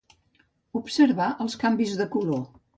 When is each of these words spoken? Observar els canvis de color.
Observar 0.79 1.29
els 1.47 1.61
canvis 1.67 1.97
de 2.03 2.11
color. 2.19 2.45